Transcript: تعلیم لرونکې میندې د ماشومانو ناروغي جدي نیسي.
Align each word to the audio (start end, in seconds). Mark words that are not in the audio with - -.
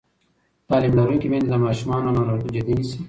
تعلیم 0.69 0.93
لرونکې 0.97 1.27
میندې 1.31 1.49
د 1.51 1.55
ماشومانو 1.65 2.15
ناروغي 2.17 2.49
جدي 2.55 2.73
نیسي. 2.77 2.97